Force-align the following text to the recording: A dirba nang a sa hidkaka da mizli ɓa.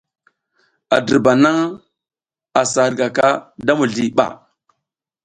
A 0.95 0.97
dirba 1.05 1.33
nang 1.43 1.65
a 2.59 2.61
sa 2.71 2.81
hidkaka 2.87 3.29
da 3.65 3.73
mizli 3.79 4.05
ɓa. 4.17 4.25